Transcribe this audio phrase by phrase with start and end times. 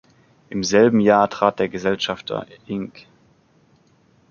[0.49, 2.91] Im selben Jahr trat der Gesellschafter Ing.